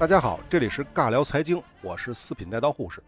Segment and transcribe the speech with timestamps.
[0.00, 3.02] 大家好，这里是尬聊财经，我是四品带刀护士。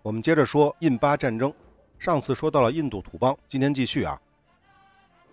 [0.00, 1.52] 我们接着说印巴战争，
[1.98, 4.18] 上次说到了印度土邦，今天继续啊。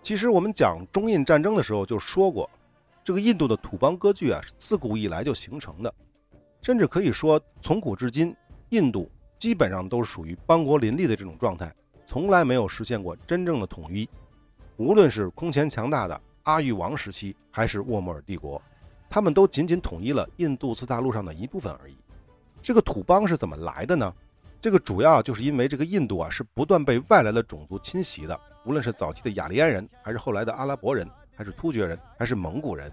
[0.02, 2.50] 其实我们讲中印战争的时候就说过，
[3.02, 5.94] 这个印度的土邦割据啊是自古以来就形成的，
[6.60, 8.36] 甚至可以说从古至今，
[8.68, 11.74] 印度基本上都是属于邦国林立的这种状态，
[12.04, 14.06] 从来没有实现过真正的统一。
[14.76, 18.60] 无论是空前强大的阿育王时期，还是沃莫尔帝国。
[19.14, 21.96] 他们都仅仅统一了印度次大陆上的一部分而已。
[22.60, 24.12] 这个土邦是怎么来的呢？
[24.60, 32.90] 这个主要就是因为这个印度啊是不断被外来的种族侵袭的，无论是早期的雅利安人，还是后来的阿拉伯人，还是突厥人，还是蒙古人，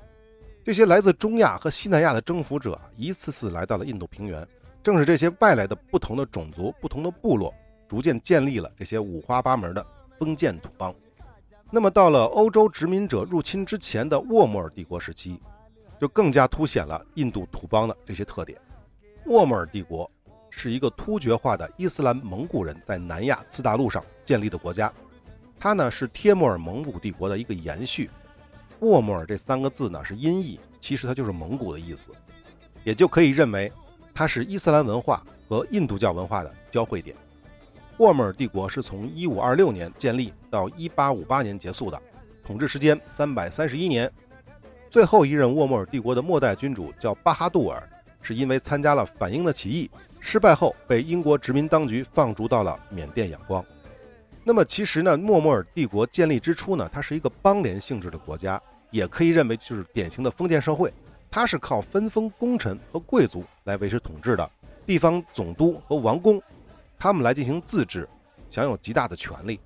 [0.64, 4.48] 这些来自中亚和西南亚的征服者一次次来到了印度平原。
[4.84, 7.52] 正是这些外来的不同的种族、不同的部落，
[7.88, 9.84] 逐渐建立了这些五花八门的
[10.20, 10.94] 封建土邦。
[11.72, 15.42] 那么到了欧洲殖民者入侵之前的沃莫尔帝国时期。
[16.02, 18.60] 就更加凸显了印度土邦的这些特点。
[19.28, 20.10] 沃莫尔帝国
[20.50, 24.92] 是一个突厥化的伊斯兰蒙古人在南亚次大陆上建立的国家，
[25.60, 28.10] 它呢是帖木儿蒙古帝国的一个延续。
[28.80, 32.10] 沃莫尔这三个字呢是音译，其实它就是蒙古的意思，
[32.84, 33.72] 也就可以认为
[34.12, 37.16] 它是伊斯兰文化和印度教文化的交汇点。
[37.98, 42.02] 沃莫尔帝国是从1526年建立到1858年结束的，
[42.44, 44.12] 统治时间331年。
[44.92, 47.82] 最后一任沃莫尔帝国的末代君主叫巴哈杜尔，
[48.22, 49.90] 是因为参加了反英的起义，
[50.20, 53.64] 失败后被英国殖民当局放逐到了缅甸仰光。
[54.44, 60.94] 那么其实呢，莫莫尔帝国建立之初呢，它是一个邦联性质的国家，也可以认为就是典型的封建社会。
[61.30, 64.52] 它是靠分封功臣和贵族来维持统治的，
[64.86, 66.44] 地方总督和王公，
[67.00, 68.06] 他们来进行自治，
[68.50, 69.58] 享有极大的权力。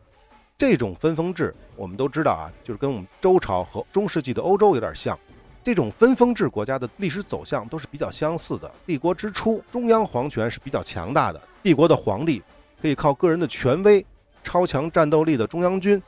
[0.57, 5.19] 这种分封制，我们都知道啊，就是跟我们周朝和中世纪的欧洲有点像。
[5.65, 8.71] 这种分封制国家的历史走向都是比较相似的。
[8.85, 12.39] 帝国之初，中央皇权是比较强大的，帝国的皇帝
[12.79, 14.05] 可以靠个人的权威、
[14.43, 15.99] 超强战斗力的中央军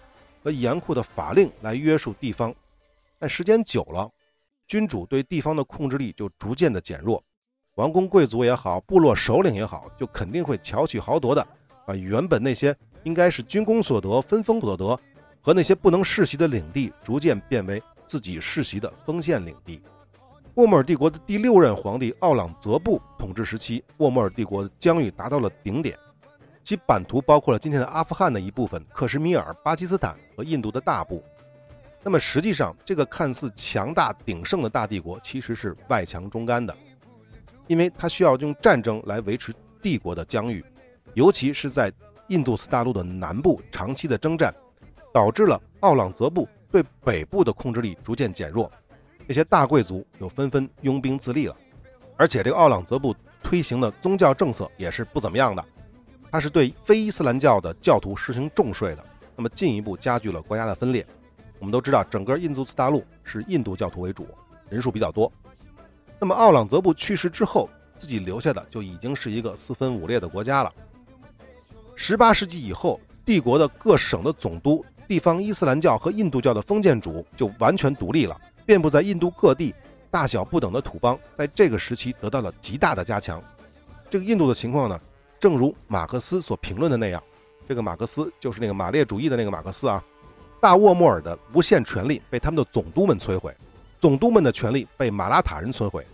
[0.43, 2.53] 和严酷的法令来约束地方。
[3.17, 4.07] 但时间久了，
[4.67, 7.23] 君主对地方的控制力就逐渐的减弱，
[7.77, 11.43] 王公贵族也好，部落首领也好，就肯定会巧取豪夺的
[11.83, 12.77] 把原本那些。
[13.03, 14.99] 应该是军功所得、分封所得，
[15.41, 19.81] 和那些不能世袭的领地，逐渐变为自己世袭的封建领地。
[20.55, 25.95] 沃莫尔帝国的第六任皇帝奥朗泽布统治时期，沃莫尔帝国的疆域达到了顶点，
[26.63, 31.23] 其版图包括了今天的阿富汗的一部分、克什米尔、巴基斯坦和印度的大部。
[32.01, 36.75] 那么实际上，这个看似强大鼎盛的大帝国，其实是外强中干的，
[37.67, 40.65] 因为它需要用战争来维持帝国的疆域，
[41.13, 41.93] 尤其是在。
[42.29, 44.53] 印度次大陆的南部长期的征战，
[45.13, 46.45] 导致了奥朗泽布
[46.77, 48.71] 对北部的控制力逐渐减弱，
[49.25, 51.57] 那些大贵族又纷纷拥兵自立了。
[52.15, 55.65] 而且这个奥朗泽布推行的宗教政策也是不怎么样的，
[56.31, 59.03] 他是对非伊斯兰教的教徒实行重税的，
[59.35, 61.03] 那么进一步加剧了国家的分裂。
[61.57, 64.27] 我们都知道，整个印度次大陆是印度教徒为主，
[64.69, 65.31] 人数比较多。
[66.19, 67.67] 那么奥朗泽布去世之后，
[67.97, 70.71] 自己留下的就已经是一个四分五裂的国家了。
[71.95, 79.73] 十八世纪以后，帝国的各省的总督、地方伊斯兰教和印度教的封建主就完全独立了，遍布在印度各地，
[80.11, 83.41] 大小不等的土邦在这个时期得到了极大的加强。
[84.09, 84.99] 这个印度的情况呢，
[85.39, 87.23] 正如马克思所评论的那样，
[87.67, 90.03] 这个马克思就是那个马列主义的那个马克思啊，
[90.59, 93.55] 大沃莫尔的无限权力被他们的总督们摧毁，
[93.99, 96.05] 总督们的权力被马拉塔人摧毁。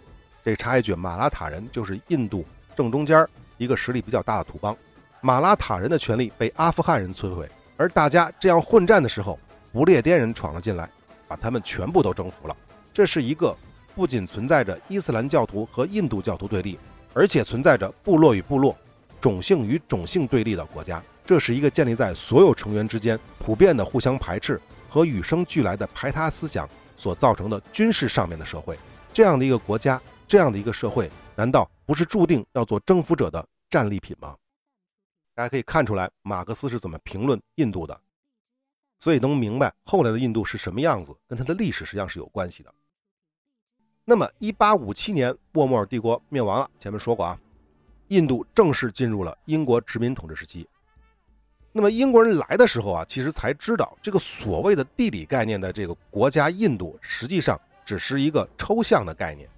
[0.45, 2.45] 这插一句，马拉塔人就是印度
[2.75, 3.27] 正中间
[3.57, 4.75] 一个实力比较大的土邦。
[5.21, 9.39] 马拉塔人的权力被阿富汗人摧毁，而大家这样混战的时候，
[9.72, 10.89] 不列颠人闯了进来，
[11.28, 12.56] 把他们全部都征服了。
[12.94, 13.56] 这是一个
[13.95, 16.77] 不仅存在着伊斯兰教徒和印度教徒对立，
[17.13, 18.75] 而且存在着部落与部落、
[19.19, 21.01] 种姓与种姓对立的国家。
[21.25, 28.77] 这是一个建立在所有成员之间普遍的互相排斥和与生俱来的排他思想所造成的军事上面的社会。
[29.13, 34.36] 这样的一个国家，这样的一个社会，难道不是注定要做征服者的战利品吗？
[35.35, 38.00] 大家可以看出来，马克思是怎么评论印度的，
[39.00, 42.71] 所以能明白后来的印度是什么样子，跟它的历史实际上是有关系的。
[44.06, 46.69] 那么，一八五七年，莫莫尔帝国灭亡了。
[46.80, 47.39] 前面说过啊，
[48.09, 50.68] 印度正式进入了英国殖民统治时期。
[51.71, 59.50] 那么，英国人来的时候啊，其实才知道这个所谓的地理概念的这个国家印度，实际上只是一个抽象的概念，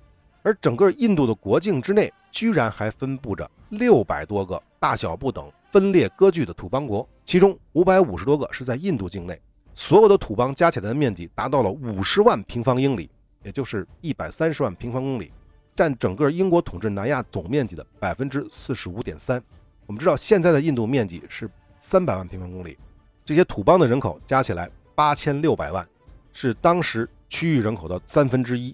[0.42, 5.52] 而整个印度的国境之内，居然还分布着六百多个大小不等。
[5.76, 9.38] 分裂割据的土邦国，其中五百五十多个是在印度境内，
[9.74, 13.12] 所有的土邦加起来的面积达到了五十万平方英里，
[13.44, 15.34] 也就是一百三十万平方公里。
[15.76, 19.44] 占整个英国统治南亚总面积的百分之四十五点三。
[19.86, 21.52] 我们知道，现在的印度面积是
[21.82, 22.78] 三百万平方公里，
[23.26, 25.86] 这些土邦的人口加起来八千六百万，
[26.32, 28.74] 是当时区域人口的三分之一。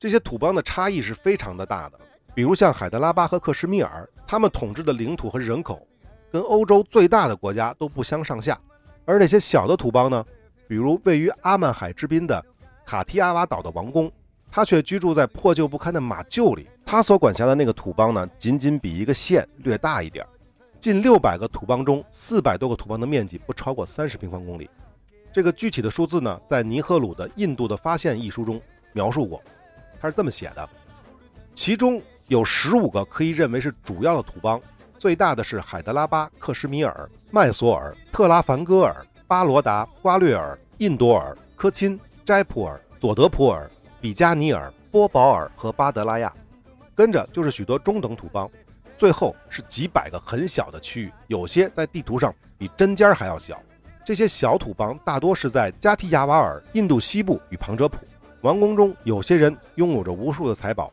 [0.00, 2.00] 这些土邦的差异是非常的大的，
[2.34, 5.86] 比如像海德拉巴和克什米尔，他们统治的领土和人口
[6.34, 8.58] 跟欧洲最大的国家都不相上下。
[9.04, 10.26] 而那些小的土邦呢，
[10.66, 12.44] 比如位于阿曼海之滨的
[12.84, 14.10] 卡提阿瓦岛的王宫，
[14.50, 16.68] 他却居住在破旧不堪的马厩里。
[16.84, 20.26] 他所管辖的那个土邦呢，仅仅比一个县略大一点。
[20.80, 24.68] 近六百个土邦中，四百多个土邦的面积不超过三十平方公里。
[25.32, 28.60] 这个具体的数字呢，在尼赫鲁的《印度的发现》一书中
[28.92, 29.40] 描述过。
[30.00, 30.68] 他是这么写的：
[31.54, 34.60] 其中有十五个可以认为是主要的土邦，
[35.04, 43.70] 最大的是海德拉巴、克什米尔、麦索尔、特拉凡戈尔、巴罗达、瓜略尔、印多尔、科钦、斋普尔、佐德普尔、
[44.00, 46.32] 比加尼尔、波保尔和巴德拉亚，
[46.94, 48.50] 跟着就是许多中等土邦。
[48.96, 53.60] 最后是几百个很小的区域，有些在地图上比针尖还要小。
[54.06, 57.98] 这些小土邦大多是在加提亚瓦尔、印度西部与旁遮普。
[58.40, 60.90] 王宫中有些人拥有着无数的财宝，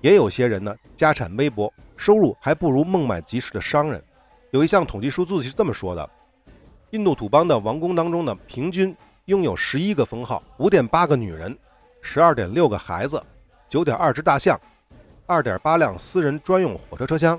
[0.00, 1.70] 也有些人呢家产微薄，
[2.00, 4.02] 收入还不如孟买集市的商人。
[4.52, 6.08] 有一项统计数字是这么说的：
[6.92, 11.54] 印度土邦的王宫当中呢，平均拥有十一个封号，五点八个女人，
[12.00, 13.22] 十二点六个孩子，
[13.68, 14.58] 九点二只大象。
[15.26, 17.38] 二点八辆私人专用火车车厢，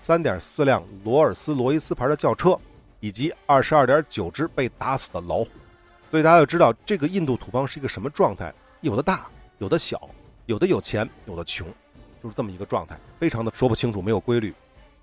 [0.00, 2.60] 三点四辆罗尔斯罗伊斯牌的轿车，
[3.00, 5.48] 以及二十二点九只被打死的老虎。
[6.10, 8.52] 所以大家要知道，这个印度土邦是一个什么状态？
[8.82, 9.98] 有的大，有的小，
[10.44, 11.66] 有的有钱，有的穷，
[12.24, 14.54] 就是这么一个状态，非常的说不清楚，没有规律。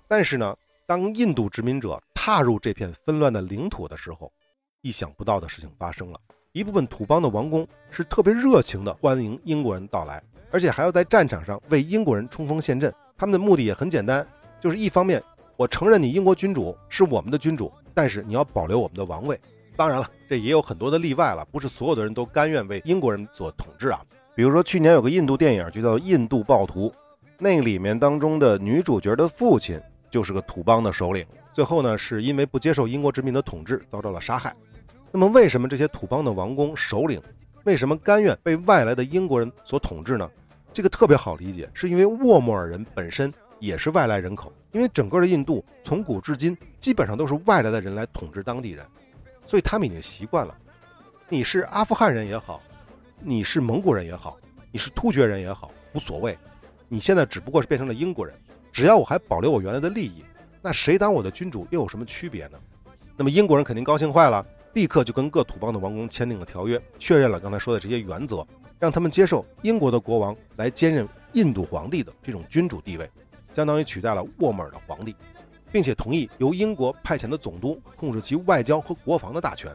[0.08, 4.32] 但是呢，当印度殖民者踏入这片纷乱的领土的时候，
[4.80, 6.18] 意想不到的事情发生了。
[6.50, 10.20] 一部分土邦的王公是特别热情的欢迎英国人到来。
[10.50, 14.26] 而且还要在战场上为英国人冲锋陷阵，他们的目的也很简单，
[14.60, 15.22] 就是一方面
[15.56, 19.40] 我承认你英国君主是我们的君主，但是你要保留我们的王位。
[19.76, 24.04] 当然了，这也有很多的例外了，不是所有的人都甘愿为英国人所统治啊。
[24.34, 26.88] 比如说去年有个印度电影就叫《印度暴徒》，
[27.42, 29.76] 那里面当中的女主角的父亲
[30.08, 34.54] 就是个土邦的首领，最后呢是因为不接受英国殖民的统治遭到了杀害。
[35.10, 37.20] 那么为什么这些土邦的王公首领
[37.64, 40.30] 为什么甘愿被外来的英国人所统治呢？
[40.72, 48.86] 这个特别好理解，是因为沃莫尔人本身也是外来人口，因为整个的印度从古至今基本上都是外来的人来统治当地人，
[49.44, 50.56] 所以他们已经习惯了。
[51.28, 52.62] 你是阿富汗人也好，
[53.18, 54.38] 你是蒙古人也好，
[54.70, 56.38] 你是突厥人也好，无所谓。
[56.92, 58.34] 你现在只不过是变成了英国人，
[58.70, 60.22] 只要我还保留我原来的利益，
[60.60, 62.58] 那谁当我的君主又有什么区别呢？
[63.16, 64.44] 那么英国人肯定高兴坏了，
[64.74, 68.46] 立刻就跟各土邦的王公签订了条约，确认了刚才说的这些原则。
[68.78, 73.10] 让他们接受英国的国王来兼任印度皇帝的这种君主地位，
[73.54, 75.16] 相当于取代了沃莫尔的皇帝，
[75.72, 79.74] 并且同意由英国派遣的总督控制其外交和国防的大权。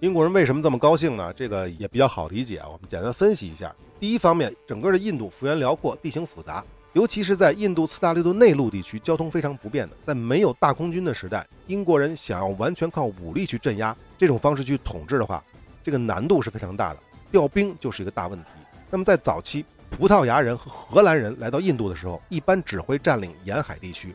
[0.00, 1.30] 英国人为什么这么高兴呢？
[1.34, 2.66] 这个也比较好理解啊。
[2.66, 6.64] 我们简单分析一下：第一方面，整个的印度幅员辽阔，地形复杂，
[6.94, 9.96] 尤其是在印度次大陆的内陆地区，交通非常不便的。
[10.06, 15.44] 在没有大空军的时代，英国人想要完全靠武力去镇压这种方式去统治的话，
[15.84, 17.00] 这个难度是非常大的。
[17.30, 18.46] 调兵就是一个大问题。
[18.88, 24.14] 那么在早期，葡萄牙人和荷兰人来到印度的时候，一般只会占领沿海地区，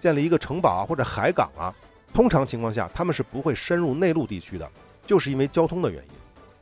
[0.00, 1.74] 建立一个城堡啊或者海港啊。
[2.14, 4.66] 通常情况下，他们是不会深入内陆地区的，
[5.06, 6.10] 就是因为交通的原因。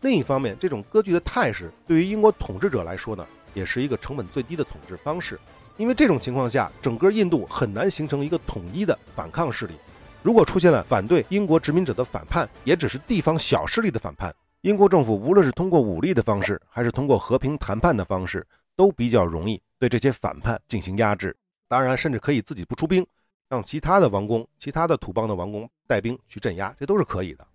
[0.03, 5.41] 另一方面，这种割据的态势对于英国统治者来说呢，也是一个成本最低的统治方式。
[5.77, 9.75] 因为这种情况下，整个印度很难形成一个统一的反抗势力。
[10.23, 14.35] 如果出现了反对英国殖民者的反叛，也只是地方小势力的反叛。
[14.61, 18.47] 英国政府无论是通过武力的方式，还是通过和平谈判的方式，
[18.77, 21.37] 都比较容易对这些反叛进行压制。
[21.67, 23.07] 当然，甚至可以自己不出兵，
[23.49, 27.47] 让其他的王公、其他的土邦的王公带兵去镇压，这都是可以的。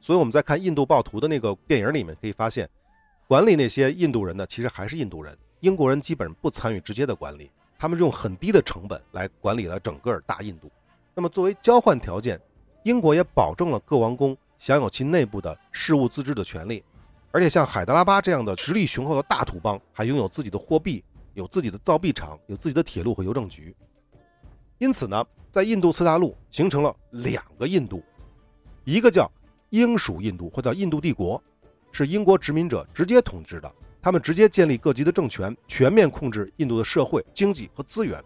[0.00, 2.68] 所以我们在看《印度暴徒》的那个电影里面，可以发现，
[3.26, 5.36] 管理那些印度人呢，其实还是印度人。
[5.60, 10.70] 英国人基本不参与直接的管理，他们用很低的成本来管理了整个大印度。
[11.14, 12.40] 那么作为交换条件，
[12.84, 14.36] 英国也保证了各王公。
[14.60, 16.82] 享有其内部的事务自治的权利，
[17.30, 23.72] 而且像海德拉巴这样的实力雄厚的大土邦，还拥有自己的货币，有自己的造币厂，有自己的铁路和邮政局。
[24.78, 28.02] 因此呢，在印度次大陆形成了两个印度，
[28.82, 29.30] 一个叫
[29.70, 31.42] 英属印度，或叫印度帝国，
[31.92, 33.70] 是英国殖民者直接统治的，
[34.00, 38.20] 他们直接建立各级的政权，全面控制印度的社会、经济和资源；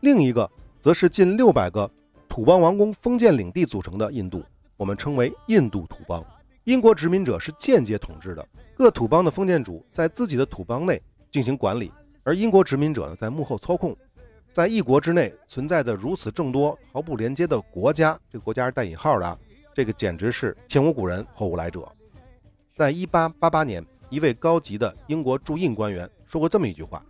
[0.00, 1.90] 另一个则是近六百个
[2.28, 4.42] 土邦王公封建领地组成的印度。
[4.76, 6.24] 我们称为印度土邦，
[6.64, 11.92] 英国殖民者是间接统治的，各土邦的封建主在自己的土邦内进行管理，
[12.24, 13.96] 而英国殖民者呢在幕后操控，
[14.52, 19.38] 在一国之内存在的如此众多毫不连接的国家，这个国家是带引号的，
[19.74, 21.86] 这个简直是前无古人后无来者。
[22.74, 27.04] 在一八八八年，一位高级的英国驻印官员说过这么一句话：“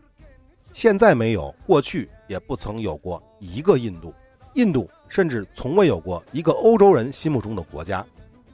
[0.73, 4.12] 现在没有，过去也不曾有过一个印度。”
[4.54, 8.04] 印度甚至从未有过一个欧洲人心目中的国家，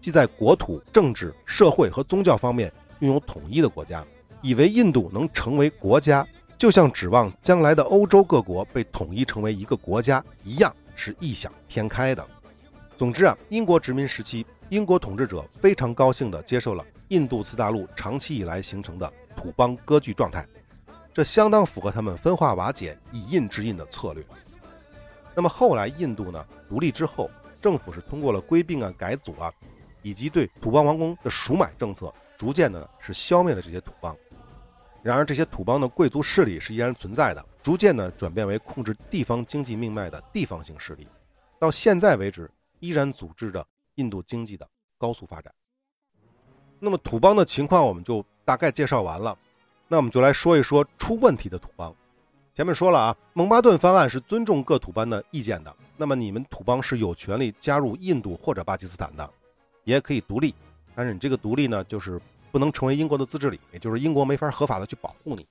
[0.00, 4.04] 即在国土、政治、社会和宗教方面拥有统一的国家。
[4.40, 6.24] 以为印度能成为国家，
[6.56, 12.24] 就像指望将来的欧洲各国被统一成为一个国家一样，是异想天开的。
[12.98, 20.44] 总之啊，英国殖民时期，英国统治者非常高兴地接受了印度次大陆长期以来形成的土邦割据状态，
[21.14, 24.24] 这相当符合他们分化瓦解、以印制印的策略。
[25.32, 27.30] 那么后来印度呢独立之后，
[27.62, 29.52] 政府是通过了归并啊、改组啊，
[30.02, 34.16] 以及对土邦王公的赎买政策，逐渐的是消灭了这些土邦。
[35.04, 41.06] 然而这些土邦的贵族势力是依然存在的，逐渐呢转变为控制地方经济命脉的地方性势力，
[41.60, 42.50] 到现在为止
[42.80, 45.52] 依然组织着印度经济的高速发展。
[46.78, 49.36] 那么土邦的情况我们就大概介绍完了，
[49.88, 51.94] 那我们就来说一说出问题的土邦。
[52.54, 55.74] 前面说了啊，蒙巴顿方案是尊重各土邦的意见的。
[55.96, 59.30] 那么你们土邦是有权利加入印度或者巴基斯坦的，
[59.84, 60.54] 也可以独立。
[60.94, 62.20] 但是你这个独立呢，就是
[62.50, 65.46] 不能成为英国的自治领，也就是英国没法合法的去保护你。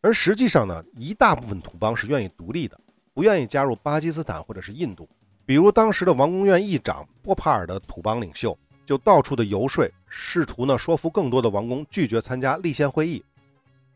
[0.00, 2.80] 而实际上呢，一大部分土邦是愿意独立的，
[3.14, 5.08] 不愿意加入巴基斯坦或者是印度。
[5.48, 13.24] 比如当时的王公院议长波帕尔的土邦领袖，就到处的游说，试图呢说服更多的王公拒绝参加立宪会议。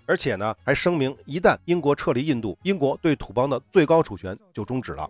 [0.06, 5.06] 而且呢，还声明一旦英国撤离印度，英国对土邦的最高主权就终止了。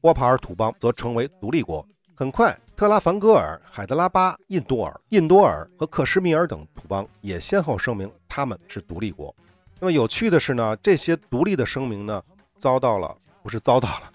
[0.00, 1.86] 波帕尔土邦则成为独立国。
[2.16, 9.32] 很快，特拉凡戈尔、海德拉巴、印多尔、印多尔和克什米尔等土邦也先后声明他们是独立国。
[9.78, 12.20] 那么有趣的是呢，这些独立的声明呢，
[12.58, 14.10] 遭到了不是遭到了，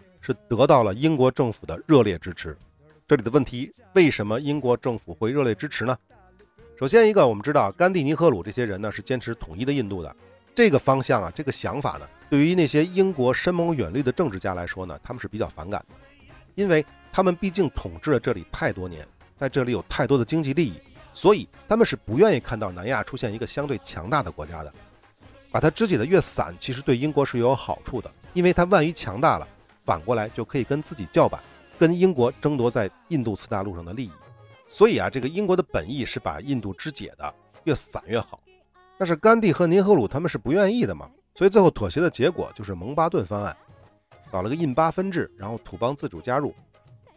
[0.47, 2.57] 得到了英国政府的热烈支持。
[3.07, 5.97] 这里的问题，为什么英国政府会热烈支持呢？
[6.79, 10.15] 首先一个，我们知道甘地、尼赫鲁这些人呢是坚持统一的印度的
[10.55, 15.95] 这个方向啊，这个想法呢，对于那些英国深谋远虑的政治家来说呢，他们是比较反感的，
[16.55, 19.07] 因为他们毕竟统治了这里太多年，
[19.37, 20.79] 在这里有太多的经济利益，
[21.13, 24.73] 所以他们是不愿意看到南亚出现一个相对强大的国家的。
[25.51, 29.45] 把它肢解的越散，其实对英国是有好处的，因为它万一强大了，
[29.91, 31.43] 反过来就可以跟自己叫板，
[31.77, 34.11] 跟英国争夺在印度次大陆上的利益。
[34.69, 37.33] 所以啊，这个英国的本意是把印度肢解的
[37.65, 38.39] 越散越好，
[38.97, 43.53] 但是甘地和尼赫鲁他们是不愿意的嘛，所以最后妥协的结果就是蒙巴顿方案，
[44.31, 46.55] 搞了个印巴分治，然后土邦自主加入。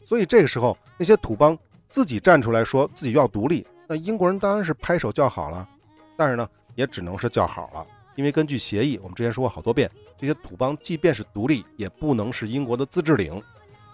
[0.04, 1.56] 所以这个时候那些土邦
[1.88, 5.68] 自己站出来说自己要独立，那英国人当然是拍手叫好了，
[6.16, 13.42] 但是呢也只能是叫好了，因为根据协议，我们之前说过好多遍，这些土邦即便是独立，也不能是英国的自治领，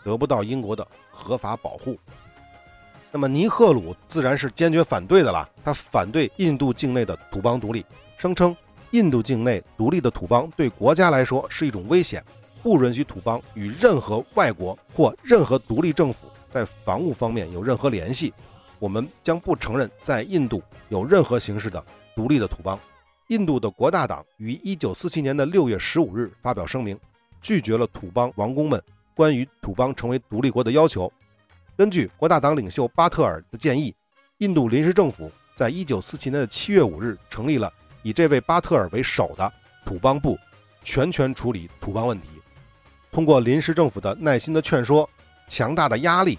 [0.05, 1.99] 得不到英国的合法保护。
[3.13, 5.49] 那么尼赫鲁自然是坚决反对的了。
[5.65, 7.85] 他反对印度境内的土邦独立，
[8.17, 8.57] 声称
[8.93, 12.25] 印度境内独立的土邦对国家来说是一种危险，
[12.63, 18.33] 不允许土邦与任何外国或任何独立政府在防务方面有任何联系。
[18.79, 21.85] 我们将不承认在印度有任何形式的
[22.15, 22.79] 独立的土邦。
[23.31, 26.99] 印度的国大党于1947年的6月15日发表声明，
[27.41, 28.83] 拒绝了土邦王公们
[29.15, 31.11] 关于土邦成为独立国的要求。
[31.77, 33.95] 根据国大党领袖巴特尔的建议，
[34.39, 37.73] 印度临时政府在一九四七年的七月五日成立了
[38.03, 39.53] 以这位巴特尔为首的
[39.87, 40.37] 土邦部，
[40.83, 42.27] 全权处理土邦问题。
[43.13, 45.09] 通过临时政府的耐心的劝说、
[45.47, 46.37] 强大的压力，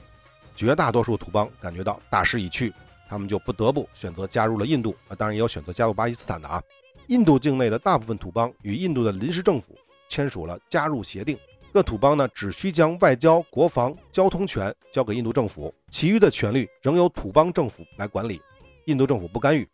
[0.58, 2.74] 绝大多数土邦感觉到大势已去，
[3.08, 4.94] 他们就不得不选择加入了印度。
[5.08, 6.62] 啊，当然也有选择加入巴基斯坦的啊。
[7.12, 9.78] 印度境内的大部分土邦与印度的临时政府
[10.08, 11.38] 签署了加入协定。
[11.74, 18.42] 各土邦呢，只需将外交、国防、交通权交给印度政府，其余的权利仍由土邦政府来管理。
[18.86, 19.68] 印度政府不干预。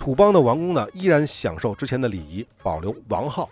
[0.00, 3.48] 土邦的王公呢，依然享受之前的礼仪，保留王号，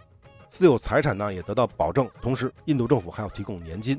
[0.48, 2.10] 私有财产呢也得到保证。
[2.20, 3.96] 同时，印度政府还要提供年金。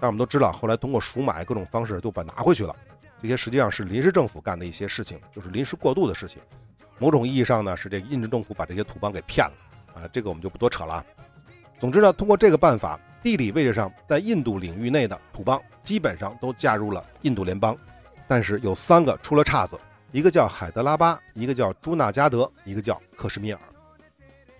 [0.00, 2.74] 但我们都知道，后来通过赎买各种方式都把拿回去了。
[3.20, 6.40] 这些实际上是临时政府干的一些事情，就是临时过渡的事情。
[6.98, 9.54] 某种意义上呢，是这个印度政府把这些土邦给骗了
[9.94, 10.08] 啊。
[10.12, 11.04] 这个我们就不多扯了。
[11.80, 12.98] 总之呢，通过这个办法。
[13.22, 17.78] 地理位置上，在印度领域内的土邦基本上都加入了印度联邦，
[18.26, 19.78] 但是有三个出了岔子，
[20.10, 23.60] 一个叫海德拉巴，一个叫朱纳加德，一个叫克什米尔。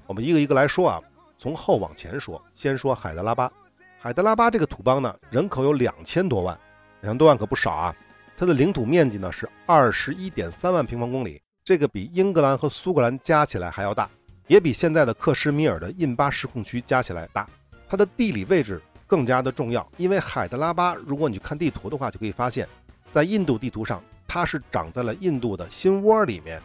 [0.06, 1.02] 我们一个一个来说啊，
[1.36, 3.50] 从后往前说，先说海德拉巴。
[3.98, 6.56] 海德拉巴这个土邦呢，人口有两千多万，
[7.00, 7.92] 两千多万可不少啊。
[8.36, 14.10] 它的领土面积呢是二十一点三万平方公里，这个比英格兰和苏格兰加起来还要大。
[14.48, 17.48] 也比现在的克什米尔的印巴实控区加起来大。
[17.88, 22.68] 它的地理位置更加的重要，因为海德拉巴，如果你去看地图的话，就可以发现，
[23.12, 26.60] 在印度地图上，它是长在了印度的心窝里面，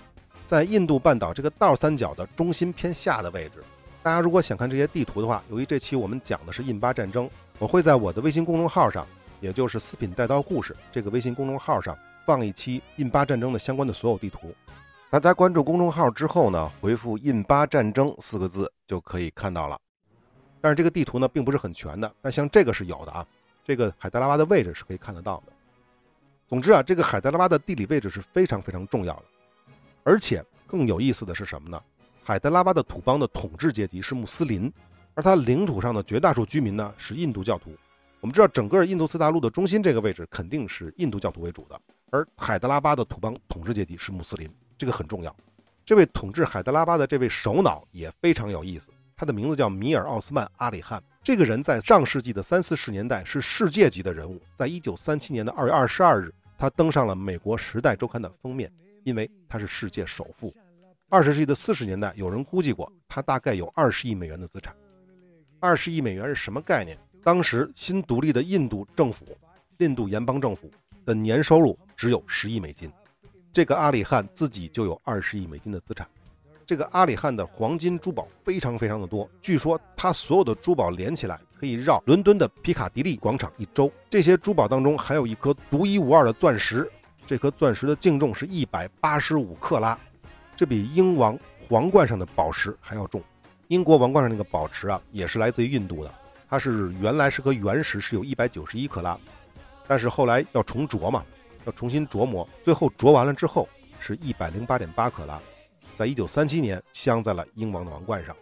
[0.48, 3.64] 在印度半岛这个倒三角的中心偏下的位置。
[4.02, 9.06] 大家如果想看这些地图的话，由于这期我们讲的是印巴战争，我会在我的微信公众号上，
[9.42, 14.54] 也就是“四品带刀故事”这个微信公众号上放一期印巴战争的相关的所有地图。
[15.10, 19.80] 大家关注公众号之后呢，回复“印巴战争”四个字就可以看到了。
[20.60, 22.14] 但是这个地图呢，并不是很全的。
[22.22, 23.26] 但像这个是有的啊，
[23.64, 25.54] 这个海德拉巴的位置是可以看得到的。
[26.50, 29.24] 总之啊，这个海德拉巴的地理位置是非常非常重要的。
[30.04, 31.82] 而且更有意思的是什么呢？
[32.22, 34.70] 海德拉巴的土邦的统治阶级是穆斯林，
[35.14, 37.72] 而它领土上的绝大数居民呢是印度教徒。
[38.20, 44.54] 我们知道，整个印度次大陆的中心这个位置肯定是印度教徒为主的，而海德拉巴的土邦统治阶级是穆斯林。
[44.78, 45.36] 这个很重要。
[45.86, 51.02] 这位统治海德拉巴的这位首脑也非常有意思，他的名字叫米尔奥斯曼·阿里汗。
[51.24, 54.42] 这个人在上世纪的三四十年代是世界级的人物。
[54.56, 58.72] 在一九三七年的二月二十二日，他登上了美国《时代周刊》的封面，
[59.04, 60.54] 因为他是世界首富。
[61.10, 64.76] 二十世纪的四十年代，有人估计过他大概有二十亿美元的资产。
[65.60, 66.98] 二十亿美元是什么概念？
[67.24, 69.26] 当时新独立的印度政府，
[69.80, 70.72] 印度联邦政府
[71.06, 72.92] 的年收入只有十亿美金。
[73.58, 76.08] 这个阿里汗自己就有二十亿美金的资产，
[76.64, 83.92] 这个阿里汗的黄金珠宝非常非常的多，据说他所有的珠宝连起来可以绕伦敦的皮卡迪利广场一周。
[84.12, 86.88] 这些珠宝当中还有一颗独一无二的钻石，
[87.26, 89.98] 这颗钻石的净重是一百八十五克拉，
[90.56, 91.36] 这比英王
[91.68, 93.20] 皇冠上的宝石还要重。
[93.70, 96.14] 英国王冠上那个宝石啊，也是来自于印度的，
[96.48, 99.18] 它是原来是颗原石，是有一百九十一克拉，
[99.88, 101.26] 但是后来要重琢嘛。
[101.68, 103.68] 要重新琢磨，最后琢完了之后
[104.00, 105.38] 是一百零八点八克拉，
[105.94, 108.34] 在一九三七年镶在了英王的王冠上。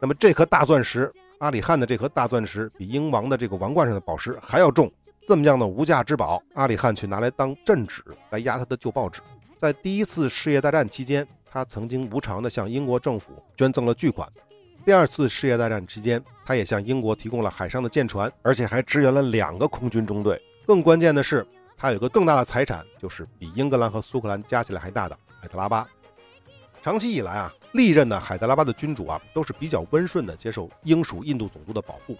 [0.00, 4.92] 那么这颗大钻石，阿里汉的这颗大钻石比英王的这个王冠上的宝石还要重。
[5.26, 9.22] 这么样的无价之宝，阿里汉却拿来当镇纸来压他的旧报纸。
[9.56, 14.28] 在第一次世界大战期间，他曾经无偿地向英国政府捐赠了巨款。
[14.84, 20.42] 第二次世界大战期间，他也向英国提供了海上的舰船，而且还支援了两个空军中队。
[20.66, 21.46] 更关键的是。
[21.84, 25.86] 他有个更大的财产，就是比英格兰和苏格兰加起来还大的海德拉巴。
[26.82, 32.16] 长期以来啊，历任的海德拉巴的君主啊，都是比较温顺的接受英属印度总督的保护，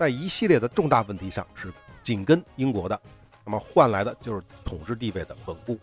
[0.00, 3.00] 在一系列的重大问题上是紧跟英国的，
[3.44, 5.78] 那么换来的就是统治地位的稳固。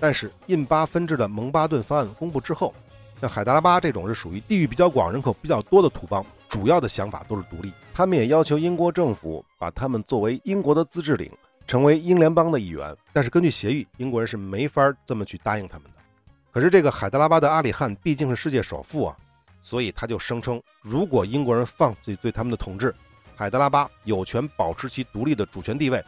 [0.00, 2.72] 但是印巴分治的蒙巴顿方案公布之后，
[3.20, 7.70] 像海德拉巴这种是属于地域比较广、人口比较多的土邦，主要的想法都是独立。
[7.92, 11.30] 他们也要求英国政府把他们作为英国的自治领。
[11.66, 16.02] 成为英联邦的一员，但是根据协议，英国人是没法这么去答应他们的。
[16.50, 19.16] 可是这个海德拉巴的阿里汗毕竟是世界首富啊，
[19.60, 22.94] 所以他就声称，如果英国人放弃对他们的统治，
[23.34, 26.04] 海德拉巴有权保持其独立的主权地位。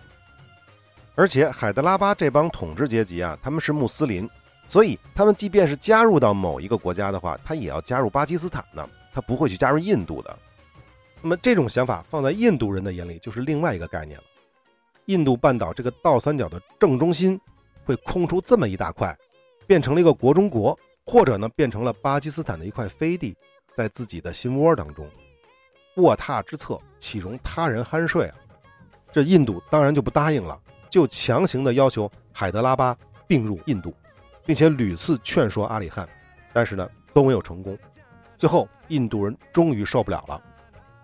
[1.14, 4.28] 而且海德拉巴这帮统治阶级啊，他们是穆斯林，
[4.68, 10.38] 所以他们即便是加入到某一个国家的话，他也要加入巴基斯坦呢，他不会去加入印度的。
[11.22, 14.24] 那么这种想法放在印度人的眼里就是另外一个概念了。
[15.06, 17.40] 印度半岛这个倒三角的正中心
[17.84, 19.16] 会空出这么一大块，
[19.66, 23.36] 变成了一个国中国，或者呢变成了巴基斯坦的一块飞地，
[23.76, 25.08] 在自己的心窝当中，
[25.96, 28.36] 卧榻之侧岂容他人酣睡啊？
[29.12, 32.96] 这印度当然就不答应了，就强行的要求海德拉巴
[33.28, 33.94] 并入印度，
[34.44, 36.08] 并且屡次劝说阿里汗，
[36.52, 37.78] 但是呢都没有成功。
[38.36, 40.42] 最后印度人终于受不了了。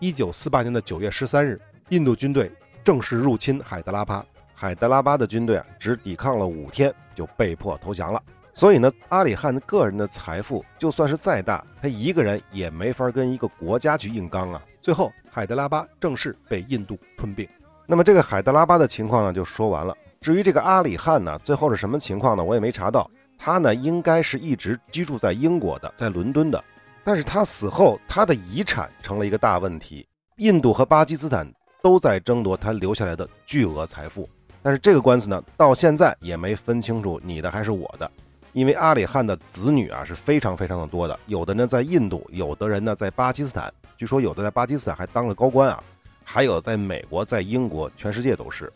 [0.00, 1.60] 一九四八年的九月十三日，
[1.90, 2.50] 印度军队。
[2.84, 8.22] 正式入侵海德拉巴，海德拉巴的军队啊，只抵抗了五天就被迫投降了。
[8.54, 14.62] 所以呢，阿里汗个人的财富就算是再大，他一个人也没法跟一个国家去硬刚啊。
[14.80, 17.48] 最后，海德拉巴正式被印度吞并。
[17.86, 19.96] 那么这个海德拉巴的情况呢，就说完了。
[20.20, 22.44] 至于这个阿里汗呢，最后是什么情况呢？
[22.44, 23.10] 我也没查到。
[23.38, 26.62] 他呢，应该是一直居住在英国的，在伦敦的。
[27.02, 30.06] 但是他死后，他的遗产成了一个大问题。
[30.36, 31.50] 印度和巴基斯坦。
[31.82, 34.28] 都在争夺他留下来的巨额财富，
[34.62, 38.08] 但是这个官司呢，到现在也没分清楚你的还是我的，
[38.52, 45.82] 因为阿里汗的子女啊是非常非常的多的，有的呢在印度，有的人呢在巴基斯坦，据说有的在巴基斯坦还当了高官啊，
[46.24, 48.72] 还有在美国、在英国，全世界都是，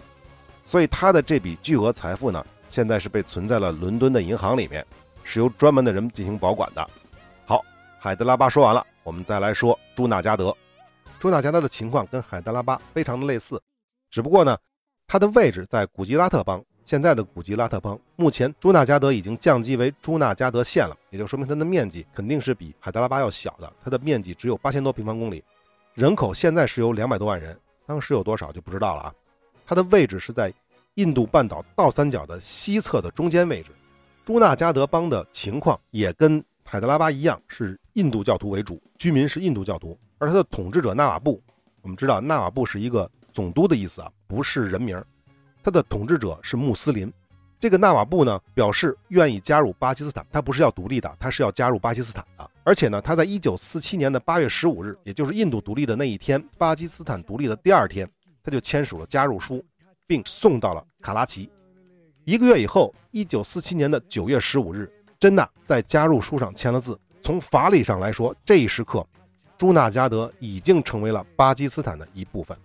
[0.64, 4.84] 所以他的这笔巨额财富呢，现在是被存在了伦敦的银行里面，
[5.22, 6.84] 是由专门的人进行保管的。
[7.44, 7.64] 好，
[8.00, 10.52] 海德拉巴说完了，我们再来说朱纳加德。
[11.26, 13.60] 朱纳加德的情况跟海德拉巴非常的类似，
[14.12, 14.56] 只不过呢，
[15.08, 17.98] 它的位置在古吉拉特邦，现在的古吉拉特邦。
[18.14, 23.72] 目前朱纳加德已经降级为朱纳加德县了，也就说明它的面积肯定是比海德拉巴要小的。
[23.82, 25.42] 它的面积只有八千多平方公里，
[25.94, 29.14] 人口现在是有两百多万人，当时有多少就不知道了啊。
[29.66, 30.54] 它的位置是在
[30.94, 33.72] 印度半岛倒三角的西侧的中间位置。
[34.24, 41.42] 朱纳加德邦的情况也跟海德拉巴一样，是印度教徒为主，居民是印度教徒，而他的统治者纳瓦布，
[41.82, 45.02] 我们知道纳瓦布是一个总督的意思啊，不是人名。
[45.62, 47.12] 他的统治者是穆斯林，
[47.58, 52.50] 这个纳瓦布呢表示愿意加入巴基斯坦，他不是要独立的，他是要加入巴基斯坦的。
[52.62, 58.08] 而且呢，他在一九四七年的八月十五日，也就是印度独立的那一天，巴基斯坦独立的第二天，
[58.42, 59.64] 他就签署了加入书，
[60.06, 61.50] 并送到了卡拉奇。
[62.24, 66.98] 一个月以后，一九四七年的九月十五日，真纳在加入书上签了字。
[67.22, 69.06] 从法理上来说，这一时刻，
[69.58, 72.56] 朱纳加德已经成为了巴基斯坦的一部分。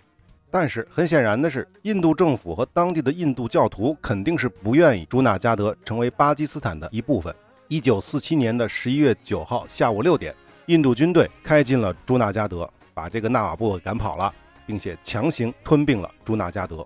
[0.49, 7.33] 但是很显然的是，印度政府和当地的印度教徒肯定是不愿意朱纳加德成为巴基斯坦的一部分。
[7.69, 14.33] 一九四七年的十一月九号下午六点，印度军队开进了朱纳加德，把这个纳瓦布赶跑了，
[14.65, 16.85] 并且强行吞并了朱纳加德。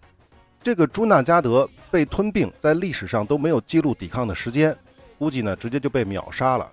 [0.61, 4.77] 这个朱纳加德被吞并，在历史上都没有记录抵抗的时间，
[5.17, 6.69] 估计呢直接就被秒杀了。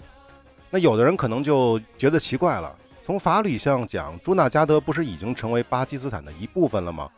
[0.68, 2.74] 那有的人可能就觉得奇怪了。
[3.04, 7.10] 从法理上讲，朱纳加德不是已经成为巴基斯坦的一部分了吗？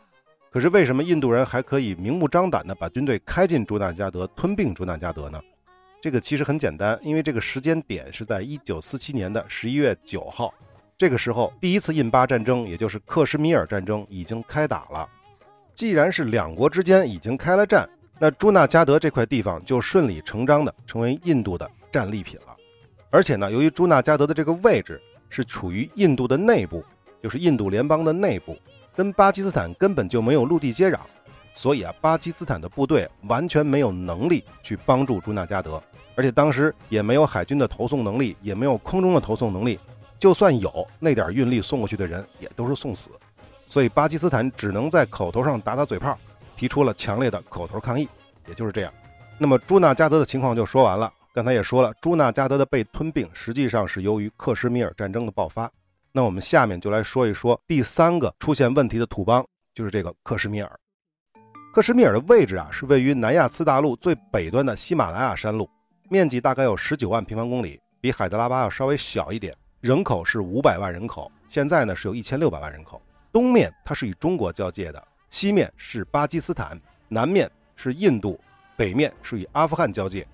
[0.49, 5.39] 可是为什么印度人还可以明目张胆地把军队开进朱纳加德，吞并朱纳加德呢？
[6.01, 10.51] 这个其实很简单，因为这个时间点是在一九四七年的十一月九号，
[10.97, 15.07] 这个时候第一次印巴战争，也就是克什米尔战争已经开打了。
[15.75, 22.55] 既然是两国之间已经开了战，那朱纳加德这块地方就顺理成章地成为印度的战利品了。
[23.11, 24.99] 而且呢，由于朱纳加德的这个位置，
[25.35, 26.81] 是处于印度的内部，
[27.21, 28.57] 就是印度联邦的内部，
[28.95, 30.97] 跟巴基斯坦根本就没有陆地接壤，
[31.53, 35.83] 所以啊，巴基斯坦的部队完全没有能力去帮助朱纳加德，
[36.15, 39.77] 而且当时也没有海军的投送能力，也没有空中的投送能力，
[40.17, 43.09] 就算有那点运力送过去的人也都是送死，
[43.67, 46.17] 所以巴基斯坦只能在口头上打打嘴炮，
[46.55, 48.07] 提出了强烈的口头抗议，
[48.47, 48.93] 也就是这样。
[49.37, 51.11] 那么朱纳加德的情况就说完了。
[51.35, 55.69] 刚才也说了，朱纳加德的被吞并实际上是由于克什米尔战争的爆发。
[56.13, 60.79] 那我们下面就来说一说第三个出现问题的土邦，就是这个克什米尔。
[61.73, 65.69] 克什米尔的位置啊，是位于南亚次大陆最北端的喜马拉雅山路，
[66.09, 73.01] 面积大概有十九万平方公里，比海德拉巴要稍微小一点，人口是五百万人口，现在呢是有一千六百万人口。
[73.33, 78.39] 东面它是与中国交界的，西面是巴基斯坦，南面是印度，
[78.77, 80.25] 北面是与阿富汗交界。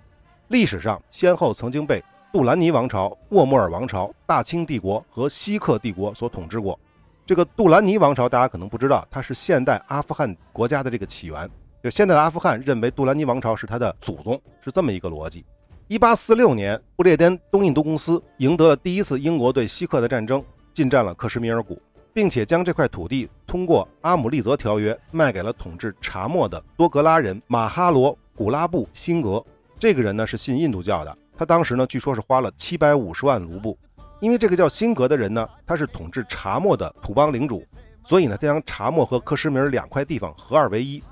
[0.51, 6.77] 历史上先后曾经被杜兰尼王朝、沃莫尔王朝、大清帝国和锡克帝国所统治过。
[7.25, 11.49] 这个杜兰尼王朝大家可能不知道，它是现代阿富汗国家的这个起源。
[11.81, 15.45] 就现在的阿富汗认为杜兰尼王朝是他的祖宗，是这么一个逻辑。
[15.87, 21.81] 一八四六年，不列颠东印度公司赢得了第一次英国对锡克的战争，进占了克什米尔谷，
[22.13, 29.41] 并且将这块土地通过阿姆利则条约卖给了统治查谟的多格拉人马哈罗古拉布辛格。
[29.81, 33.75] 这个人呢是信印度教的，他当时呢据说是花了七百五十万卢布，
[34.19, 37.65] 因为这个叫辛格的人呢，他是统治查谟的土邦领主，
[38.05, 41.03] 所以呢他将查谟和克什米尔两块地方合二为一，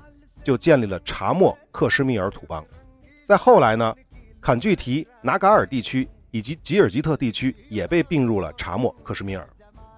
[0.44, 2.64] 就建立了查谟克什米尔土邦。
[3.26, 3.92] 再后来呢，
[4.40, 9.44] 坎巨提、拿嘎尔地区以及吉尔吉特地区也被并入了查谟克什米尔。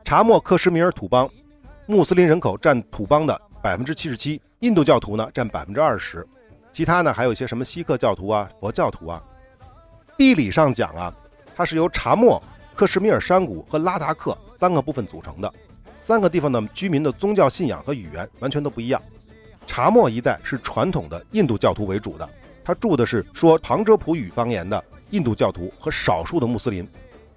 [0.02, 1.28] 查谟克什米尔土邦，
[1.84, 6.26] 穆斯林人口占土邦的百分之七十七，印度教徒呢占百分之二十。
[6.72, 9.22] 其他呢，还有一些什么锡克教徒啊、佛教徒啊。
[10.16, 11.14] 地理上讲啊，
[11.54, 12.40] 它是由查谟、
[12.74, 15.52] 克什米尔山谷和拉达克三个部分组成的。
[16.00, 19.00] 三个地方的居民的宗教信仰和语言完全都不一样。
[19.66, 22.28] 查谟一带是传统的印度教徒为主的，
[22.64, 26.88] 他住的是说旁遮普语方言的印度教徒和少数的穆斯林。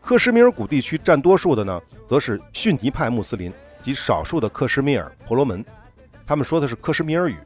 [0.01, 3.51] 克什米尔谷地区占多数的呢，则是逊尼派穆斯林
[3.83, 5.63] 及少数的克什米尔婆罗门，
[6.25, 7.37] 他们说的是克什米尔语。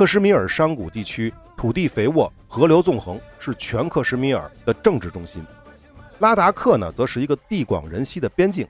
[0.00, 5.44] 克什米尔山谷地区土地肥沃，河流纵横，是全克什米尔的政治中心。
[6.20, 8.66] 拉达克呢，则是一个地广人稀的边境，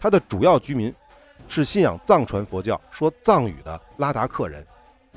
[0.00, 0.92] 它的主要居民
[1.46, 4.66] 是信仰藏传佛教、说藏语的拉达克人。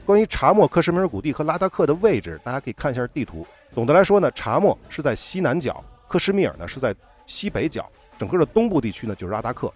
[0.06, 3.44] 关于查谟克什米尔谷地和拉达克的位置，大家可以看一下地图。
[3.72, 7.90] 总的来说呢，查谟是在西南角，克什米尔呢是在西北角，
[8.20, 9.74] 整个的东部地区呢就是拉达克。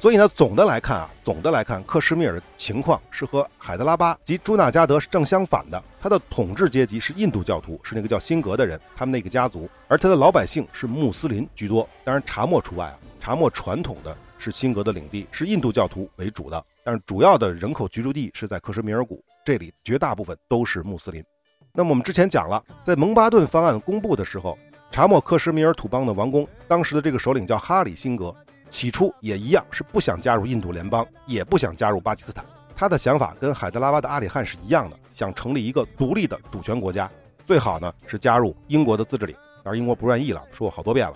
[0.00, 5.82] 所以呢，总的来看啊，总的来看，克什米尔的情况是和海德拉巴及朱纳加德是正相反的。
[6.00, 12.98] 他的统治阶级是印度教徒，是那个叫辛格的人，他们那个家族，而他的老百姓是穆斯林居多，当然查谟除外啊。
[13.18, 21.24] 查谟传统的是辛格的领地，是印度教徒为主的，但是主要的人口居住地是在克什米尔谷，这里绝大部分都是穆斯林。
[21.72, 24.56] 那么我们之前讲了，在蒙巴顿方案公布的时候，
[24.92, 28.34] 查莫克什米尔土邦的王公，当时的这个首领叫哈里辛格，
[28.68, 32.44] 起初也一样是不想加入印度联邦，也不想加入巴基斯坦。
[32.76, 37.10] 他的想法跟海德拉巴的阿里汗是一样的，想成立一个独立的主权国家，
[37.46, 39.34] 最好呢是加入英国的自治领。
[39.64, 41.14] 当然英国不愿意了，说过好多遍了。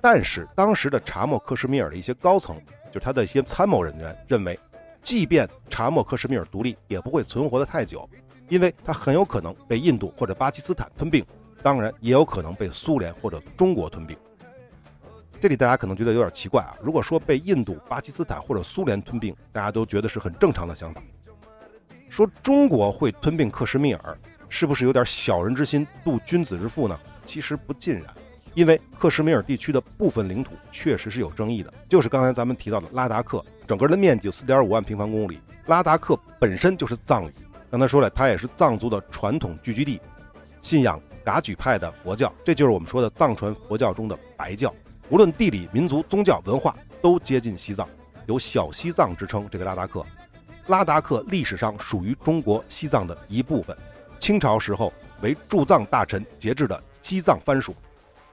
[0.00, 2.56] 但是当时的查莫克什米尔的一些高层，
[2.88, 4.58] 就是他的一些参谋人员认为，
[5.02, 8.08] 即便查莫克什米尔独立，也不会存活的太久。
[8.48, 11.24] 因为他很有可能被印度或者巴基斯坦吞并，
[11.62, 14.14] 当然也有可能被苏联或者中国吞并。
[15.44, 21.02] 这里大家可能觉得有点奇怪啊，如果说被印度、巴基斯坦或者苏联吞并，大家都觉得是很正常的想法。
[22.08, 24.16] 说中国会吞并克什米尔，
[24.48, 26.98] 是不是有点小人之心度君子之腹呢？
[27.26, 28.04] 其实不尽然，
[28.54, 37.34] 因为克什米尔地区的部分领土确实是有争议的，就是刚才咱们提到的拉达克，整个的面积有四点五万平方公里，拉达克本身就是藏语。
[37.70, 40.00] 刚才说了，它也是藏族的传统聚居地，
[40.62, 44.74] 信仰噶举派的佛教，这就是我们说的藏传佛教中的白教。
[45.10, 47.86] 无论地理、民族、宗教、文化，都接近西藏，
[48.26, 49.46] 有小西藏之称。
[49.50, 50.04] 这个拉达克，
[50.68, 53.76] 拉达克历史上属于中国西藏的一部分，
[54.18, 54.90] 清朝时候
[55.20, 57.74] 为驻藏大臣节制的西藏藩属。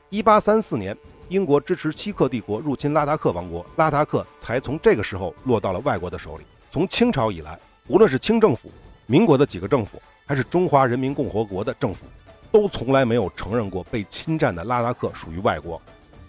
[0.09, 0.95] 一八三四年，
[1.27, 6.45] 英国支持锡克帝国入侵拉达克王国，拉达克才从这个时候落到了外国的手里。
[6.71, 8.71] 从清朝以来，无论是清政府。
[9.07, 12.05] 民国的几个政府，还是中华人民共和国的政府，
[12.49, 15.81] 都从来没有承认过被侵占的拉达克属于外国。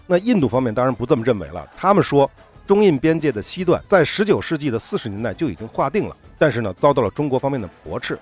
[0.07, 2.31] 那印度方面当然不这么认为了，他们说
[2.67, 8.19] 中印边界的西段在十九世纪的四十年代就已经划定了，但是呢遭到了中国方面的驳斥。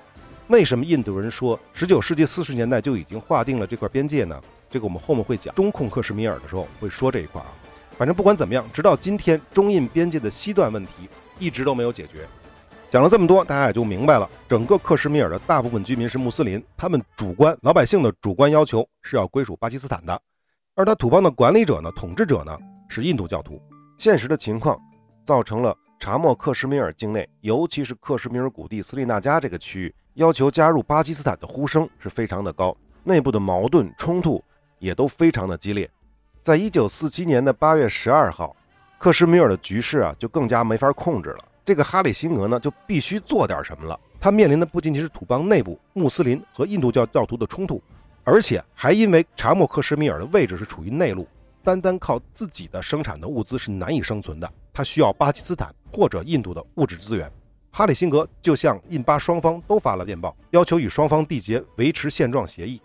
[0.49, 4.41] 为什么印度人说十九世纪四十年代就已经划定了这块边界呢？
[4.71, 7.49] 这个我们后面会讲中控克什米尔的时候会说这一块啊。
[7.97, 12.27] 反正不管怎么样，直到今天中印边界的西段问题一直都没有解决。
[12.91, 14.29] 讲了这么多，大家也就明白了。
[14.49, 20.21] 整个克什米尔的大部分居民是穆斯林，他们主观老百姓的主观要求是要归属巴基斯坦的，
[20.81, 23.61] 而他土邦的管理者呢、统治者呢是印度教徒。
[23.99, 24.81] 现实的情况
[25.27, 34.43] 造成了查莫克什米尔境内，尤其是克什米尔谷地斯利纳加这个区域，要求加入巴基斯坦的呼声是非常的高，内部的矛盾冲突
[34.79, 35.87] 也都非常的激烈。
[36.41, 38.57] 在一九四七年的八月十二号，
[38.99, 41.45] 克什米尔的局势啊就更加没法控制了。
[41.63, 44.01] 这个哈里辛格呢，就必须做点什么了。
[44.19, 47.83] 他面临的不仅仅是土邦内部穆斯林和印度教教徒的冲突，
[48.25, 51.27] 而且还因为查莫克什米尔的位置是处于内陆，
[51.63, 54.51] 单单靠自己的生产的物资是难以生存的。
[54.73, 57.31] 他需要巴基斯坦或者印度的物质资源。
[57.73, 62.81] 哈里辛格就向印巴双方都发了电报，要求与双方缔结维持现状协议。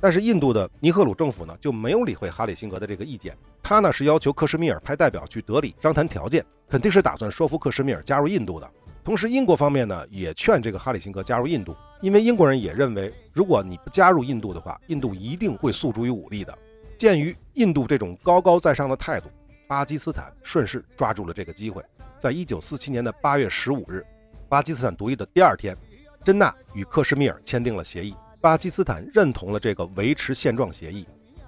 [0.00, 3.36] 但是印度的尼赫鲁政府呢，就没有理会哈里辛格的这个意见。
[3.62, 6.44] 他呢是要求克什米尔派代表去德里商谈条件。
[6.70, 8.70] 肯定是打算说服克什米尔加入印度的。
[9.02, 16.56] 同时，英国方面呢也劝这个哈里辛格加入印度，因为英国人也认为，如果你不加入印度的话，印度一定会诉诸于武力的。
[16.98, 19.28] 鉴于印度这种高高在上的态度，
[19.66, 21.82] 巴基斯坦顺势抓住了这个机会，
[22.18, 24.04] 在一九四七年的八月十五日，
[24.50, 25.74] 巴基斯坦独立的第二天，
[26.22, 31.06] 真纳与克什米尔签订了协议，巴基斯坦认同了这个维持现状协议。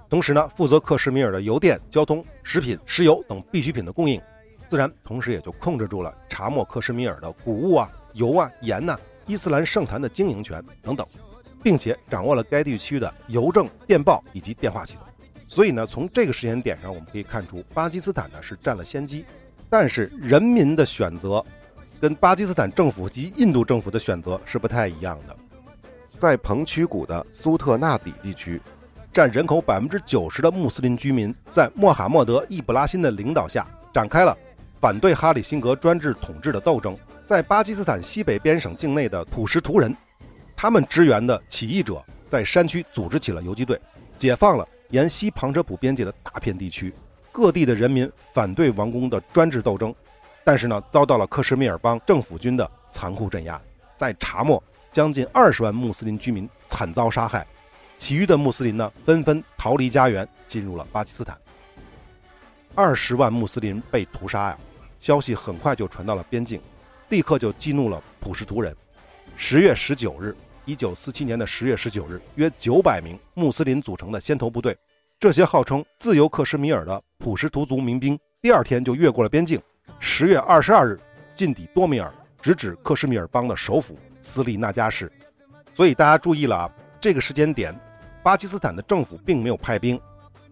[0.09, 4.19] 同时呢，负责克什米尔的邮电、交通、食品、石油等必需品的供应。
[4.69, 11.05] 自然，同时也就控制住了查莫克什米尔的谷物啊、油啊、盐呐、伊斯兰圣坛的经营权等等，
[11.61, 15.03] 并且掌握了该地区的邮政、电报以及电话系统。
[15.47, 19.25] 所以呢，从这个时间点上，我们可以看出，巴基斯坦呢是占了先机。
[19.69, 21.43] 但是人民的选择，
[21.99, 25.35] 跟巴基斯坦政府及印度政府的选择是不太一样的。
[26.17, 28.61] 在彭曲谷的苏特纳底地区，
[29.11, 34.35] 占人口百分之九十的穆斯林居民，在穆罕默德·易卜拉欣的领导下，展开了。
[34.83, 36.93] 反对哈里辛格专制统治的斗争，
[37.25, 39.95] 在巴基斯坦西北边省境内的普什图人，
[40.57, 43.79] 他们支援的起义者在山区组织起了游击队，
[44.17, 46.93] 解放了沿西旁遮普边界的大片地区。
[47.31, 49.95] 各地的人民反对王宫的专制斗争，
[50.43, 53.57] 但是呢，遭到了克什米尔邦政府军的残酷镇压。
[53.95, 57.47] 在查莫，将近二十万穆斯林居民惨遭杀害，
[57.97, 61.37] 其余的穆斯林呢，纷纷逃离家园，进入了巴基斯坦。
[62.75, 64.57] 二十万穆斯林被屠杀呀！
[65.03, 66.61] 消息很快就传到了边境，
[67.09, 68.73] 立刻就激怒了普什图人。
[69.35, 74.77] 十月十九日，一九四七年的十月十九日，约九百名穆斯林组成的先头部队，
[75.19, 79.61] 这些号称自由克什米尔的普什图族民兵，第二天就越过了边境。
[79.99, 80.97] 十月二十二日，
[81.35, 82.09] 进抵多米尔，
[82.41, 85.11] 直指克什米尔邦的首府斯利那加市。
[85.75, 87.77] 所以大家注意了啊，这个时间点，
[88.23, 89.99] 巴基斯坦的政府并没有派兵，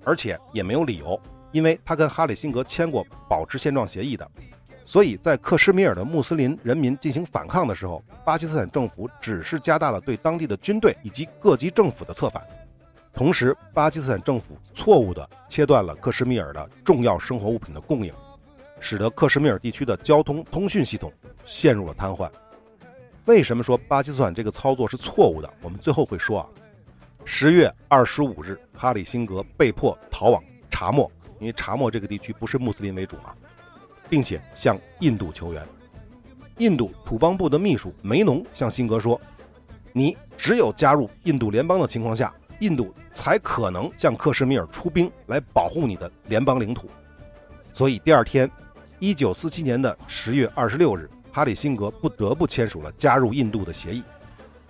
[0.03, 1.17] 而且也没有理由。
[1.51, 4.29] 因为他跟哈里辛格签过保持现状协议的，
[4.85, 12.41] 所以在克什米尔的穆斯林人民进行反抗的时候，巴基斯坦政府只是加大了对当地的军队以及各级政府的策反，
[13.13, 18.13] 同时巴基斯坦政府错误地切断了克什米尔的重要生活物品的供应，
[18.79, 21.11] 使得克什米尔地区的交通通讯系统
[21.45, 22.29] 陷入了瘫痪。
[23.25, 25.53] 为什么说巴基斯坦这个操作是错误的？
[25.61, 26.47] 我们最后会说啊。
[27.23, 31.09] 十月二十五日，哈里辛格被迫逃往查莫，
[31.41, 33.33] 因为查莫这个地区不是穆斯林为主嘛，
[34.07, 35.67] 并且向印度求援。
[36.59, 39.19] 印度土邦部的秘书梅农向辛格说
[39.91, 46.87] ：“你只有加入印度联邦的情况下，印度才可能向克什米尔出兵来保护你的联邦领土。”
[47.73, 48.47] 所以第二天，
[48.99, 54.03] 一九四七年的十月二十六日，哈里辛格不得不签署了加入印度的协议。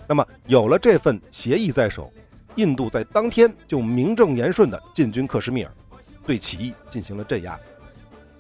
[0.08, 2.10] 那么有了这份协议在手。
[2.56, 5.72] 印度在当天就名正言顺地进军克什米尔，
[6.26, 7.60] 对起义进行了镇压。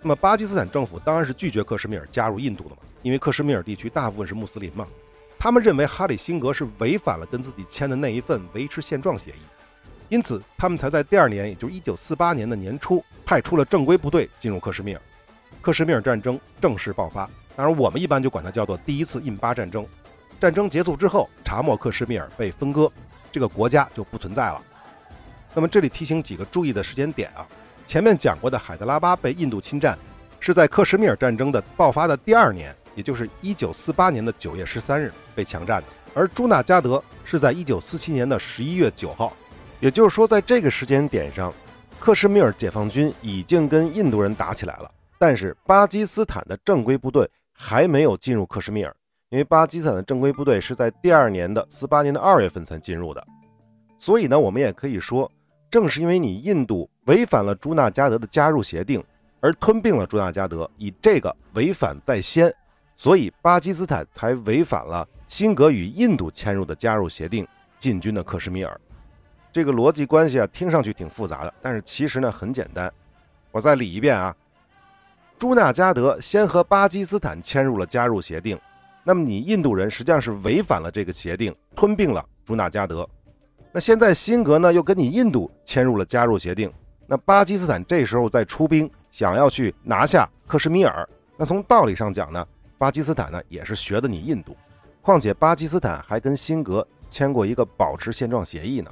[0.01, 4.87] 那么巴基斯坦政府当然是拒绝克什米尔加入印度的嘛，因为克什米尔地区大部分是穆斯林嘛。
[5.37, 9.41] 他们认为哈里辛格是违反了跟自己签的那一份维持现状协议，
[10.09, 15.01] 因此他们才在第二年，也就是1948年的年初，派出了正规部队进入克什米尔。
[15.61, 19.85] 克什米尔战争正式爆发，当然我们一般就管它叫做第一次印巴战争。
[20.39, 22.91] 战争结束之后，查莫克什米尔被分割。
[23.31, 24.61] 这个国家就不存在了。
[25.53, 27.47] 那么这里提醒几个注意的时间点啊，
[27.87, 29.97] 前面讲过的海德拉巴被印度侵占，
[30.39, 35.87] 是在克什米尔战争的爆发的第二年，也就是1948年的9月13日被强占的。
[36.13, 39.33] 而朱纳加德是在1947年的11月9号，
[39.79, 41.53] 也就是说，在这个时间点上，
[41.99, 48.95] 克什米尔解放军已经跟印度人打起来了，但是巴基斯坦的正规部队还没有进入克什米尔。
[49.29, 53.25] 因为巴基斯坦的正规部队是在第二年的四八年的二月份才进入的，
[53.97, 55.31] 所以呢，我们也可以说，
[55.71, 59.01] 正是因为你印度违反了朱纳加德的加入协定，
[59.39, 62.53] 而吞并了朱纳加德，以这个违反在先，
[62.97, 67.47] 所以巴基斯坦才违反了辛格与印度签入的加入协定，
[67.79, 68.79] 进军的克什米尔。
[69.53, 72.91] 这个逻辑关系啊，听上去挺复杂的，但是其实呢很简单。
[73.51, 74.35] 我再理一遍啊，
[75.37, 78.59] 朱纳加德先和巴基斯坦签入了加入协定。
[79.03, 83.07] 那么你印度人实际上是违反了这个协定，吞并了朱纳加德。
[83.71, 86.71] 那现在辛格呢又跟你印度签入了加入协定。
[87.07, 91.07] 那巴基斯坦这时候在出兵，想要去拿下克什米尔。
[91.37, 92.45] 那从道理上讲呢，
[92.77, 94.55] 巴基斯坦呢也是学的你印度。
[95.01, 98.91] 况且巴基斯坦还跟辛格签过一个保持现状协议呢。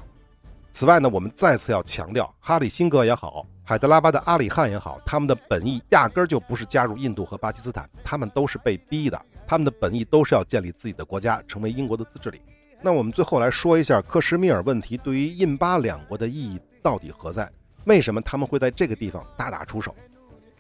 [0.71, 9.21] 此外呢，我们再次要强调，哈里辛格也好，海德拉巴的阿里汗也好，他们的本意压根儿就不是加入印度和巴基斯坦，他们都是被逼的。
[9.45, 12.39] 他们的本意都是要建立自己的国家，成为英国的自治领。
[12.81, 17.49] 那我们最后来说一下克什米尔问题对于印巴两国的意义到底何在？
[17.85, 19.93] 为什么他们会在这个地方大打出手？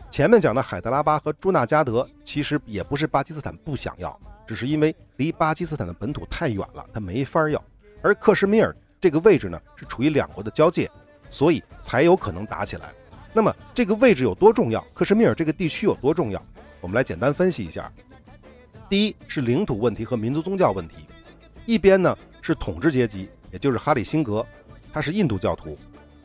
[0.09, 7.63] 前面讲的海德拉巴和朱纳加德其实也不是巴基斯坦不想要，只是因为离巴基斯坦的本土太远了，他没法要。
[8.01, 10.89] 而克什米尔这个位置呢，是处于两国的交界，
[11.29, 12.91] 所以才有可能打起来。
[13.31, 14.85] 那么这个位置有多重要？
[14.93, 16.43] 克什米尔这个地区有多重要？
[16.81, 17.89] 我们来简单分析一下。
[18.89, 21.05] 第一是领土问题和民族宗教问题，
[21.69, 24.43] 一边呢是统治阶级，也就是哈里辛格，
[24.91, 25.77] 他是印度教徒；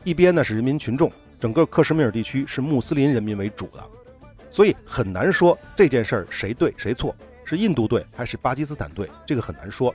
[0.03, 3.83] 一边呢是人民群众，整个克什米尔地区是穆斯林人民为主的，
[4.49, 9.93] 所以很难说这件事儿谁对谁错，是印度对还是巴基斯坦对，这个很难说。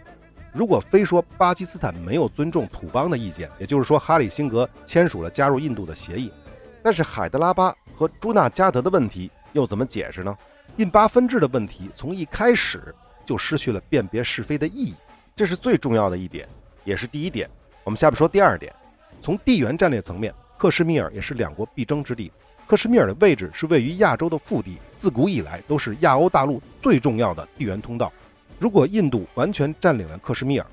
[0.52, 6.32] 如果非说巴基斯坦没有尊重土邦的意见，也就是说哈里辛格签署了加入印度的协议，
[6.80, 10.32] 但是海德拉巴和朱纳加德的问题又怎么解释呢？
[10.76, 12.94] 印巴分治的问题从一开始
[13.26, 14.94] 就失去了辨别是非的意义，
[15.34, 16.48] 这是最重要的一点，
[16.84, 17.48] 也是第一点。
[17.84, 18.74] 我们下面说第二点，
[19.22, 22.30] 从地缘战略层面，克什米尔也是两国必争之地。
[22.66, 28.12] 克什米尔的位置是位于亚洲的腹地，自古以来都是亚欧大陆最重要的地缘通道。
[28.58, 30.66] 如果印度完全占领了克什米尔，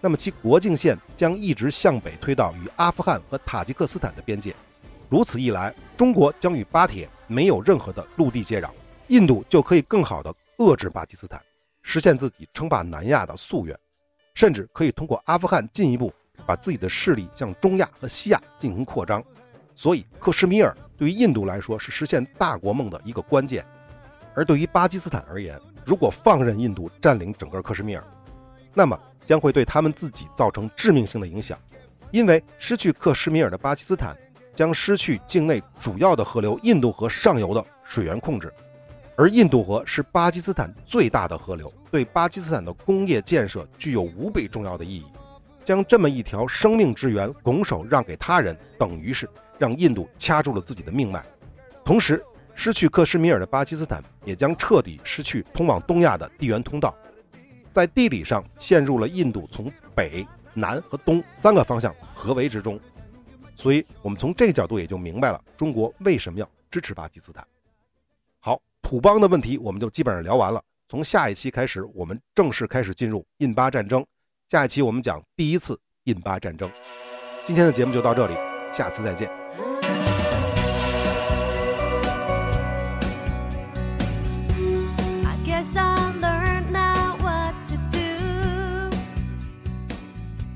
[0.00, 4.54] 那么其国境线将一直向北推到与阿富汗和塔吉克斯坦的边界。
[5.08, 8.70] 如此一来，中国将与巴铁没有任何的陆地接壤。
[9.08, 11.40] 印度就可以更好地遏制巴基斯坦，
[11.82, 13.78] 实现自己称霸南亚的夙愿，
[14.34, 16.12] 甚至可以通过阿富汗进一步
[16.46, 19.22] 把自己的势力向中亚和西亚进行扩张。
[19.74, 23.64] 所以，克什米尔对于印度来说是实现大国梦的一个关键。
[24.34, 28.04] 而对于巴基斯坦而言，如果放任印度占领整个克什米尔，
[28.72, 31.58] 那么将会对他们自己造成致命性的影响，
[32.10, 34.16] 因为失去克什米尔的巴基斯坦
[34.54, 38.52] 将失去境内主要的河流印度河上游的水源控制。
[39.16, 45.06] 而印度河是巴基斯坦最大的河流，对巴基斯坦的工业建设具有无比重要的意义。
[45.64, 51.24] 将这么一条生命之源拱手让给他人，等于是让印度掐住了自己的命脉。
[51.84, 52.22] 同时，
[52.54, 56.94] 失去克什米尔的巴基斯坦也将彻底失去通往东亚的地缘通道，
[57.72, 62.78] 在地理上陷入了印度从北、南和东三个方向合围之中。
[63.54, 67.46] 所以，我们从这个角度也就明白了中国为什么要支持巴基斯坦。
[68.84, 70.62] 土邦的问题我们就基本上聊完了。
[70.88, 74.04] 从下一期开始，我们正式开始进入印巴战争。
[74.50, 76.70] 下一期我们讲第一次印巴战争。
[77.44, 78.34] 今天的节目就到这里，
[78.70, 79.73] 下次再见。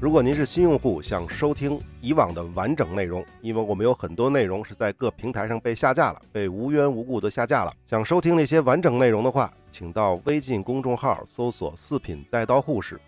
[0.00, 7.74] 如果您是新用户，想收听以往的完整内容，因为我们有很多内容是在各平台上被下架了，被无缘无故的下架了。
[7.84, 13.00] 想收听那些完整内容的话，请到微信公众号搜索“四品带刀护士”，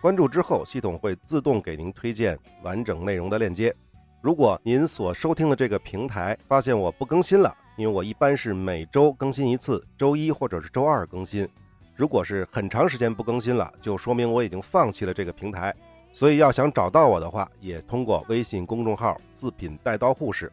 [0.00, 3.74] 关注之后，系统会自动给您推荐完整内容的链接。
[4.20, 11.48] 如果您所收听的这个平台发现我不更新了，因为我一般是每周更新一次，周一或者是周二更新。
[11.96, 15.74] 如果是很长时间不更新了，就说明我已经放弃了这个平台。
[16.12, 20.50] 所以要想找到我的话，也通过微信公众号“四品带刀护士”，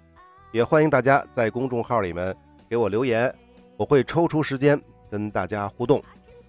[0.52, 2.36] 也欢迎大家在公众号里面
[2.70, 3.34] 给我留言，
[3.78, 4.80] 我会抽出时间
[5.10, 6.02] 跟大家互动。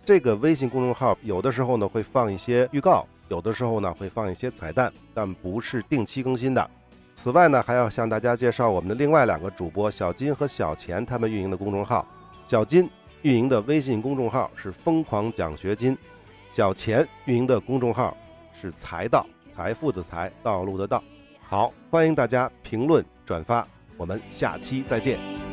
[0.05, 6.71] 这个微信公众号有的时候呢会放一些预告，有的时候呢会放一些彩蛋，但不是定期更新的。
[7.15, 12.07] 此外呢，还要向大家介绍我们的另外两个主播小金和小钱他们运营的公众号。
[12.47, 12.89] 小金
[13.23, 15.97] 运营的微信公众号是“疯狂奖学金”，
[16.53, 18.15] 小钱运营的公众号。
[18.61, 21.03] 是财道，财富的财，道路的道。
[21.49, 25.46] 好，欢迎大家评论转发，我们下期再见。